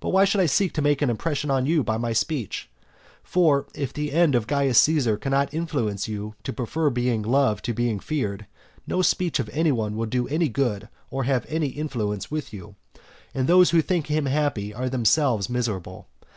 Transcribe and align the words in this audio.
But 0.00 0.08
why 0.08 0.24
should 0.24 0.40
I 0.40 0.46
seek 0.46 0.72
to 0.72 0.82
make 0.82 1.00
an 1.00 1.08
impression 1.08 1.48
on 1.48 1.64
you 1.64 1.84
by 1.84 1.96
my 1.96 2.12
speech? 2.12 2.68
For, 3.22 3.66
if 3.72 3.92
the 3.92 4.10
end 4.10 4.34
of 4.34 4.48
Caius 4.48 4.80
Caesar 4.80 5.16
cannot 5.16 5.54
influence 5.54 6.08
you 6.08 6.34
to 6.42 6.52
prefer 6.52 6.90
being 6.90 7.22
loved 7.22 7.64
to 7.66 7.72
being 7.72 8.00
feared, 8.00 8.46
no 8.84 9.00
speech 9.00 9.38
of 9.38 9.48
any 9.52 9.70
one 9.70 9.94
will 9.94 10.06
do 10.06 10.26
any 10.26 10.48
good 10.48 10.88
or 11.08 11.22
have 11.22 11.46
any 11.48 11.68
influence 11.68 12.32
with 12.32 12.52
you; 12.52 12.74
and 13.32 13.46
those 13.46 13.70
who 13.70 13.80
think 13.80 14.08
him 14.08 14.26
happy 14.26 14.74
are 14.74 14.88
themselves 14.90 15.48
miserable. 15.48 16.08